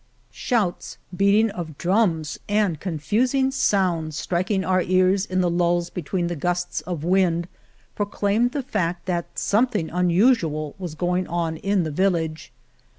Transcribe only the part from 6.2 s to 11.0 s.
the gusts of wind, proclaimed the fact that something unusual was